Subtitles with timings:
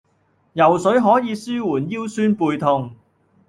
[0.53, 2.95] 游水可以舒緩腰酸背痛